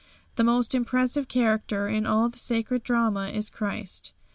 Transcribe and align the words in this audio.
The 0.35 0.43
most 0.43 0.73
impressive 0.73 1.27
character 1.27 1.87
in 1.87 2.07
all 2.07 2.27
the 2.27 2.39
sacred 2.39 2.81
drama 2.81 3.27
is 3.27 3.51
Christ. 3.51 4.13